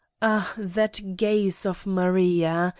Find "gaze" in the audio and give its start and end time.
1.15-1.63